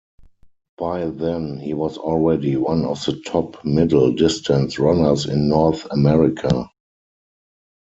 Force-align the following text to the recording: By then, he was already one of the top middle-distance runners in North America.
By 0.79 1.11
then, 1.11 1.57
he 1.59 1.75
was 1.75 1.99
already 1.99 2.55
one 2.55 2.85
of 2.85 3.05
the 3.05 3.21
top 3.23 3.63
middle-distance 3.63 4.79
runners 4.79 5.27
in 5.27 5.47
North 5.47 5.85
America. 5.91 6.71